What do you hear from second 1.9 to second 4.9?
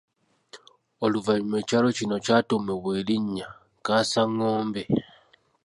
kino kyatuumibwa erinnya Kaasangombe.